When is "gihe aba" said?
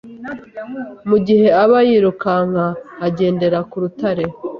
1.27-1.79